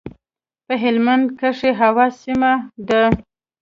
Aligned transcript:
په 0.65 0.73
هلمند 0.83 1.25
کښي 1.39 1.71
هوا 1.81 2.07
سمه 2.21 2.53
ده. 2.87 3.03